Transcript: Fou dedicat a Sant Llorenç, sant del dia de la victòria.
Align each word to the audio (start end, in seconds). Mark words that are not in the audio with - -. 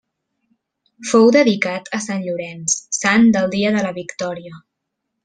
Fou 1.09 1.27
dedicat 1.35 1.91
a 1.97 2.01
Sant 2.07 2.25
Llorenç, 2.29 2.79
sant 3.01 3.29
del 3.37 3.53
dia 3.57 3.75
de 3.77 3.85
la 3.89 3.93
victòria. 4.03 4.57